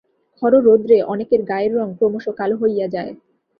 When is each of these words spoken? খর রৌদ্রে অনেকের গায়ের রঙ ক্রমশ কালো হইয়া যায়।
খর 0.37 0.53
রৌদ্রে 0.57 0.97
অনেকের 1.03 1.41
গায়ের 1.43 1.71
রঙ 1.75 1.89
ক্রমশ 1.97 2.25
কালো 2.39 2.55
হইয়া 2.61 2.87
যায়। 2.87 3.11